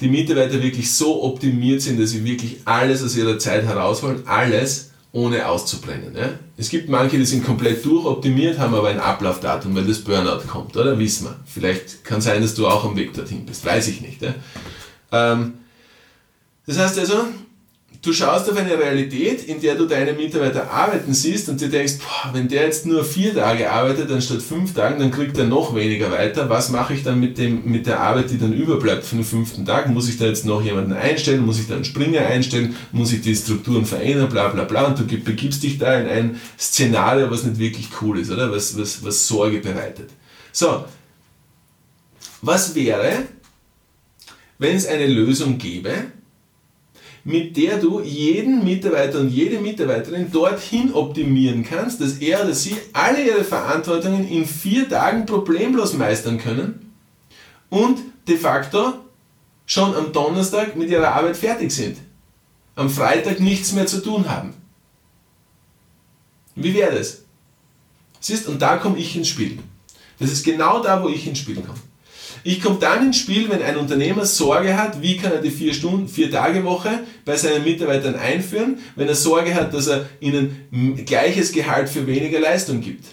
die 0.00 0.08
Mitarbeiter 0.08 0.62
wirklich 0.62 0.92
so 0.92 1.22
optimiert 1.22 1.80
sind, 1.80 2.00
dass 2.00 2.10
sie 2.10 2.24
wirklich 2.24 2.58
alles 2.64 3.02
aus 3.02 3.16
ihrer 3.16 3.38
Zeit 3.38 3.64
herausholen, 3.64 4.26
alles 4.26 4.90
ohne 5.12 5.48
auszubrennen. 5.48 6.14
Ja? 6.14 6.30
Es 6.58 6.68
gibt 6.68 6.90
manche, 6.90 7.16
die 7.16 7.24
sind 7.24 7.44
komplett 7.44 7.84
durchoptimiert, 7.84 8.58
haben 8.58 8.74
aber 8.74 8.88
ein 8.88 9.00
Ablaufdatum, 9.00 9.74
weil 9.74 9.86
das 9.86 10.00
Burnout 10.00 10.46
kommt, 10.46 10.76
oder? 10.76 10.98
Wissen 10.98 11.24
wir. 11.24 11.36
Vielleicht 11.46 12.04
kann 12.04 12.20
sein, 12.20 12.42
dass 12.42 12.54
du 12.54 12.66
auch 12.66 12.84
am 12.84 12.96
Weg 12.96 13.14
dorthin 13.14 13.46
bist, 13.46 13.64
weiß 13.64 13.88
ich 13.88 14.02
nicht. 14.02 14.20
Ja? 14.20 14.34
Ähm, 15.12 15.54
das 16.66 16.78
heißt 16.78 16.98
also, 16.98 17.26
du 18.06 18.12
schaust 18.12 18.48
auf 18.48 18.56
eine 18.56 18.78
Realität, 18.78 19.44
in 19.44 19.60
der 19.60 19.74
du 19.74 19.86
deine 19.86 20.12
Mitarbeiter 20.12 20.70
arbeiten 20.70 21.12
siehst 21.12 21.48
und 21.48 21.60
dir 21.60 21.68
denkst, 21.68 21.94
boah, 21.98 22.32
wenn 22.32 22.46
der 22.46 22.62
jetzt 22.62 22.86
nur 22.86 23.04
vier 23.04 23.34
Tage 23.34 23.70
arbeitet, 23.70 24.10
anstatt 24.10 24.42
fünf 24.42 24.74
Tagen, 24.74 25.00
dann 25.00 25.10
kriegt 25.10 25.36
er 25.36 25.46
noch 25.46 25.74
weniger 25.74 26.10
weiter. 26.12 26.48
Was 26.48 26.70
mache 26.70 26.94
ich 26.94 27.02
dann 27.02 27.18
mit, 27.18 27.36
dem, 27.36 27.64
mit 27.64 27.86
der 27.86 28.00
Arbeit, 28.00 28.30
die 28.30 28.38
dann 28.38 28.52
überbleibt 28.52 29.04
von 29.04 29.18
den 29.18 29.24
fünften 29.24 29.66
Tag? 29.66 29.88
Muss 29.88 30.08
ich 30.08 30.18
da 30.18 30.26
jetzt 30.26 30.46
noch 30.46 30.62
jemanden 30.62 30.92
einstellen? 30.92 31.44
Muss 31.44 31.58
ich 31.58 31.66
da 31.66 31.74
einen 31.74 31.84
Springer 31.84 32.24
einstellen? 32.26 32.76
Muss 32.92 33.12
ich 33.12 33.22
die 33.22 33.34
Strukturen 33.34 33.84
verändern? 33.84 34.28
Bla 34.28 34.48
bla 34.48 34.64
bla. 34.64 34.86
Und 34.86 34.98
du 35.00 35.04
begibst 35.04 35.62
dich 35.64 35.78
da 35.78 35.98
in 35.98 36.08
ein 36.08 36.40
Szenario, 36.58 37.30
was 37.30 37.42
nicht 37.42 37.58
wirklich 37.58 37.88
cool 38.00 38.20
ist, 38.20 38.30
oder? 38.30 38.52
Was, 38.52 38.78
was, 38.78 39.04
was 39.04 39.26
Sorge 39.26 39.58
bereitet. 39.58 40.10
So, 40.52 40.84
was 42.42 42.74
wäre, 42.74 43.24
wenn 44.58 44.76
es 44.76 44.86
eine 44.86 45.06
Lösung 45.06 45.58
gäbe, 45.58 45.92
mit 47.26 47.56
der 47.56 47.78
du 47.78 48.00
jeden 48.00 48.62
Mitarbeiter 48.62 49.18
und 49.18 49.30
jede 49.30 49.58
Mitarbeiterin 49.58 50.30
dorthin 50.30 50.94
optimieren 50.94 51.64
kannst, 51.64 52.00
dass 52.00 52.18
er 52.18 52.44
oder 52.44 52.54
sie 52.54 52.76
alle 52.92 53.20
ihre 53.26 53.42
Verantwortungen 53.42 54.28
in 54.28 54.46
vier 54.46 54.88
Tagen 54.88 55.26
problemlos 55.26 55.94
meistern 55.94 56.38
können 56.38 56.92
und 57.68 57.98
de 58.28 58.36
facto 58.36 58.94
schon 59.66 59.92
am 59.96 60.12
Donnerstag 60.12 60.76
mit 60.76 60.88
ihrer 60.88 61.16
Arbeit 61.16 61.36
fertig 61.36 61.72
sind. 61.72 61.98
Am 62.76 62.88
Freitag 62.88 63.40
nichts 63.40 63.72
mehr 63.72 63.86
zu 63.86 64.00
tun 64.00 64.30
haben. 64.30 64.54
Wie 66.54 66.74
wäre 66.74 66.94
das? 66.94 67.22
Siehst, 68.20 68.46
und 68.46 68.62
da 68.62 68.76
komme 68.76 68.98
ich 68.98 69.16
ins 69.16 69.26
Spiel. 69.26 69.58
Das 70.20 70.30
ist 70.30 70.44
genau 70.44 70.80
da, 70.80 71.02
wo 71.02 71.08
ich 71.08 71.26
ins 71.26 71.40
Spiel 71.40 71.56
komme. 71.56 71.80
Ich 72.46 72.62
komme 72.62 72.78
dann 72.78 73.06
ins 73.06 73.18
Spiel, 73.18 73.48
wenn 73.50 73.60
ein 73.60 73.76
Unternehmer 73.76 74.24
Sorge 74.24 74.78
hat, 74.78 75.02
wie 75.02 75.16
kann 75.16 75.32
er 75.32 75.40
die 75.40 75.50
vier 75.50 75.74
Stunden, 75.74 76.06
vier 76.06 76.30
Tage 76.30 76.62
Woche 76.62 77.00
bei 77.24 77.34
seinen 77.34 77.64
Mitarbeitern 77.64 78.14
einführen, 78.14 78.78
wenn 78.94 79.08
er 79.08 79.16
Sorge 79.16 79.52
hat, 79.52 79.74
dass 79.74 79.88
er 79.88 80.08
ihnen 80.20 80.68
gleiches 81.04 81.50
Gehalt 81.50 81.88
für 81.88 82.06
weniger 82.06 82.38
Leistung 82.38 82.80
gibt. 82.80 83.04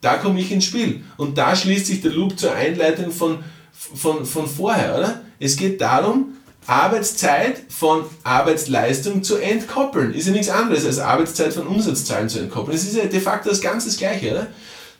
Da 0.00 0.16
komme 0.16 0.40
ich 0.40 0.50
ins 0.50 0.64
Spiel. 0.64 1.04
Und 1.16 1.38
da 1.38 1.54
schließt 1.54 1.86
sich 1.86 2.00
der 2.00 2.10
Loop 2.10 2.40
zur 2.40 2.52
Einleitung 2.52 3.12
von, 3.12 3.38
von, 3.70 4.26
von 4.26 4.48
vorher, 4.48 4.98
oder? 4.98 5.20
Es 5.38 5.56
geht 5.56 5.80
darum, 5.80 6.32
Arbeitszeit 6.66 7.62
von 7.68 8.02
Arbeitsleistung 8.24 9.22
zu 9.22 9.36
entkoppeln. 9.36 10.12
Ist 10.12 10.26
ja 10.26 10.32
nichts 10.32 10.48
anderes 10.48 10.84
als 10.86 10.98
Arbeitszeit 10.98 11.52
von 11.52 11.68
Umsatzzahlen 11.68 12.28
zu 12.28 12.40
entkoppeln. 12.40 12.76
Es 12.76 12.82
ist 12.82 12.96
ja 12.96 13.04
de 13.04 13.20
facto 13.20 13.48
das 13.48 13.60
ganz 13.60 13.84
das 13.84 13.96
Gleiche, 13.96 14.32
oder? 14.32 14.48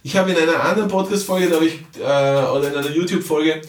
Ich 0.03 0.17
habe 0.17 0.31
in 0.31 0.37
einer 0.37 0.63
anderen 0.63 0.89
Podcast-Folge, 0.89 1.47
äh, 1.47 2.03
oder 2.03 2.69
in 2.69 2.77
einer 2.77 2.91
YouTube-Folge, 2.91 3.63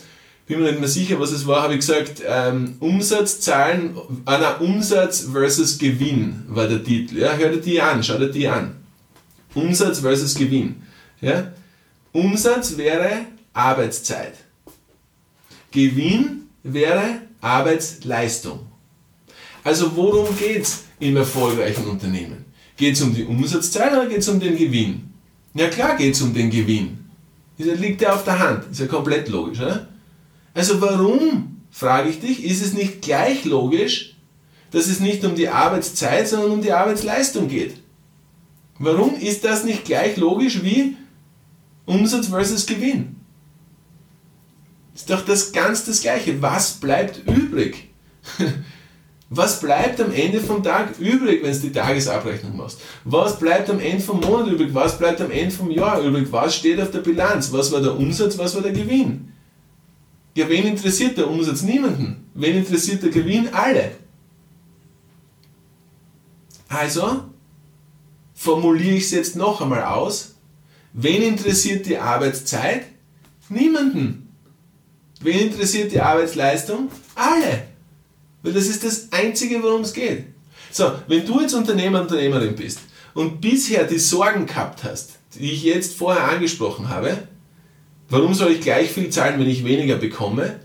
bin 0.51 0.59
mir 0.59 0.71
nicht 0.71 0.79
mehr 0.79 0.89
sicher, 0.89 1.19
was 1.19 1.31
es 1.31 1.47
war, 1.47 1.63
habe 1.63 1.73
ich 1.73 1.79
gesagt, 1.79 2.21
ähm, 2.27 2.75
Umsatzzahlen, 2.79 3.95
einer 4.25 4.59
Umsatz 4.59 5.27
versus 5.31 5.77
Gewinn 5.77 6.43
war 6.47 6.67
der 6.67 6.83
Titel. 6.83 7.19
Ja, 7.19 7.33
hör 7.33 7.49
dir 7.49 7.61
die 7.61 7.81
an, 7.81 8.03
schau 8.03 8.17
dir 8.17 8.31
die 8.31 8.47
an. 8.47 8.75
Umsatz 9.53 9.99
versus 9.99 10.35
Gewinn. 10.35 10.81
Ja? 11.21 11.53
Umsatz 12.11 12.75
wäre 12.75 13.25
Arbeitszeit. 13.53 14.33
Gewinn 15.71 16.49
wäre 16.63 17.21
Arbeitsleistung. 17.39 18.59
Also 19.63 19.95
worum 19.95 20.37
geht 20.37 20.63
es 20.63 20.83
im 20.99 21.15
erfolgreichen 21.15 21.87
Unternehmen? 21.87 22.45
Geht 22.75 22.95
es 22.95 23.01
um 23.01 23.13
die 23.13 23.23
Umsatzzahl 23.23 23.97
oder 23.97 24.07
geht 24.07 24.19
es 24.19 24.27
um 24.27 24.39
den 24.39 24.57
Gewinn? 24.57 25.10
Ja 25.53 25.67
klar 25.69 25.97
geht 25.97 26.13
es 26.13 26.21
um 26.21 26.33
den 26.33 26.49
Gewinn. 26.49 27.09
Das 27.57 27.79
liegt 27.79 28.01
ja 28.01 28.13
auf 28.13 28.23
der 28.23 28.39
Hand. 28.39 28.71
Ist 28.71 28.79
ja 28.79 28.87
komplett 28.87 29.29
logisch, 29.29 29.59
oder? 29.59 29.87
Also 30.53 30.81
warum, 30.81 31.61
frage 31.69 32.09
ich 32.09 32.19
dich, 32.19 32.43
ist 32.43 32.63
es 32.63 32.73
nicht 32.73 33.01
gleich 33.01 33.45
logisch, 33.45 34.15
dass 34.71 34.87
es 34.87 34.99
nicht 34.99 35.23
um 35.25 35.35
die 35.35 35.49
Arbeitszeit, 35.49 36.27
sondern 36.27 36.51
um 36.51 36.61
die 36.61 36.71
Arbeitsleistung 36.71 37.47
geht? 37.47 37.75
Warum 38.79 39.15
ist 39.15 39.45
das 39.45 39.63
nicht 39.63 39.85
gleich 39.85 40.17
logisch 40.17 40.63
wie 40.63 40.97
Umsatz 41.85 42.27
versus 42.27 42.65
Gewinn? 42.65 43.17
Ist 44.95 45.09
doch 45.09 45.23
das 45.23 45.51
ganz 45.51 45.85
das 45.85 46.01
Gleiche. 46.01 46.41
Was 46.41 46.73
bleibt 46.73 47.27
übrig? 47.27 47.89
Was 49.33 49.61
bleibt 49.61 50.01
am 50.01 50.11
Ende 50.11 50.41
vom 50.41 50.61
Tag 50.61 50.99
übrig, 50.99 51.41
wenn 51.41 51.53
du 51.53 51.59
die 51.59 51.71
Tagesabrechnung 51.71 52.57
machst? 52.57 52.81
Was 53.05 53.39
bleibt 53.39 53.69
am 53.69 53.79
Ende 53.79 54.03
vom 54.03 54.19
Monat 54.19 54.47
übrig? 54.47 54.73
Was 54.73 54.97
bleibt 54.97 55.21
am 55.21 55.31
Ende 55.31 55.55
vom 55.55 55.71
Jahr 55.71 56.01
übrig? 56.01 56.27
Was 56.31 56.57
steht 56.57 56.81
auf 56.81 56.91
der 56.91 56.99
Bilanz? 56.99 57.49
Was 57.53 57.71
war 57.71 57.79
der 57.79 57.97
Umsatz? 57.97 58.37
Was 58.37 58.55
war 58.55 58.61
der 58.61 58.73
Gewinn? 58.73 59.31
Ja, 60.35 60.49
wen 60.49 60.67
interessiert 60.67 61.17
der 61.17 61.29
Umsatz? 61.29 61.61
Niemanden. 61.61 62.29
Wen 62.33 62.57
interessiert 62.57 63.03
der 63.03 63.09
Gewinn? 63.09 63.47
Alle. 63.53 63.91
Also 66.67 67.23
formuliere 68.33 68.95
ich 68.95 69.05
es 69.05 69.11
jetzt 69.11 69.37
noch 69.37 69.61
einmal 69.61 69.83
aus. 69.83 70.35
Wen 70.91 71.21
interessiert 71.21 71.85
die 71.85 71.97
Arbeitszeit? 71.97 72.83
Niemanden. 73.47 74.35
Wen 75.21 75.39
interessiert 75.39 75.93
die 75.93 76.01
Arbeitsleistung? 76.01 76.91
Alle. 77.15 77.70
Weil 78.43 78.53
das 78.53 78.67
ist 78.67 78.83
das 78.83 79.11
Einzige, 79.11 79.61
worum 79.61 79.81
es 79.81 79.93
geht. 79.93 80.25
So, 80.71 80.91
wenn 81.07 81.25
du 81.25 81.41
jetzt 81.41 81.53
Unternehmer, 81.53 82.01
Unternehmerin 82.01 82.55
bist 82.55 82.79
und 83.13 83.41
bisher 83.41 83.83
die 83.83 83.99
Sorgen 83.99 84.45
gehabt 84.45 84.83
hast, 84.83 85.19
die 85.35 85.51
ich 85.51 85.63
jetzt 85.63 85.97
vorher 85.97 86.25
angesprochen 86.25 86.89
habe, 86.89 87.17
warum 88.09 88.33
soll 88.33 88.53
ich 88.53 88.61
gleich 88.61 88.91
viel 88.91 89.09
zahlen, 89.09 89.39
wenn 89.39 89.49
ich 89.49 89.65
weniger 89.65 89.97
bekomme, 89.97 90.59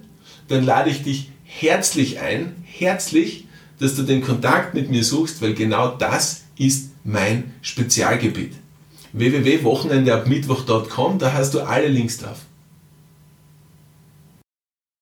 dann 0.48 0.64
lade 0.64 0.90
ich 0.90 1.02
dich 1.02 1.30
herzlich 1.44 2.20
ein, 2.20 2.54
herzlich, 2.64 3.46
dass 3.78 3.94
du 3.94 4.02
den 4.02 4.22
Kontakt 4.22 4.74
mit 4.74 4.90
mir 4.90 5.04
suchst, 5.04 5.42
weil 5.42 5.54
genau 5.54 5.88
das 5.88 6.44
ist 6.58 6.90
mein 7.04 7.54
Spezialgebiet. 7.62 8.52
www.wochenendeabmittwoch.com, 9.12 11.18
da 11.18 11.32
hast 11.32 11.54
du 11.54 11.60
alle 11.60 11.88
Links 11.88 12.18
drauf. 12.18 12.38